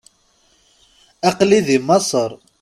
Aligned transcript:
Aql-i 1.29 1.59
di 1.67 1.77
Maseṛ. 1.87 2.31